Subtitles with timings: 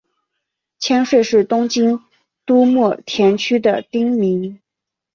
[0.79, 2.03] 千岁是东京
[2.43, 4.59] 都墨田区的町名。